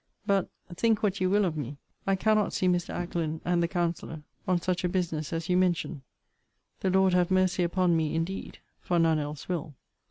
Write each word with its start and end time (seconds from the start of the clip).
But 0.25 0.49
(think 0.73 1.03
what 1.03 1.21
you 1.21 1.29
will 1.29 1.45
of 1.45 1.55
me) 1.55 1.77
I 2.07 2.15
cannot 2.15 2.53
see 2.53 2.67
Mr. 2.67 2.89
Ackland 2.89 3.39
and 3.45 3.61
the 3.61 3.67
counselor 3.67 4.23
on 4.47 4.59
such 4.59 4.83
a 4.83 4.89
business 4.89 5.31
as 5.31 5.47
you 5.47 5.55
mention. 5.55 6.01
The 6.79 6.89
Lord 6.89 7.13
have 7.13 7.29
mercy 7.29 7.61
upon 7.61 7.95
me 7.95 8.15
indeed! 8.15 8.57
for 8.79 8.97
none 8.97 9.19
else 9.19 9.47
will. 9.47 9.75